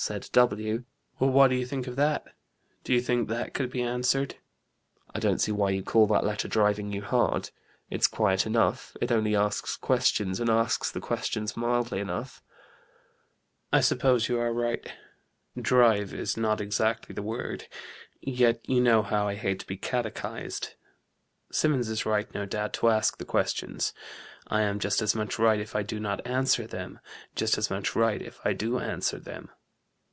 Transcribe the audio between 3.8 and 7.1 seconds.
answered?' 'I don't see why you call that letter driving you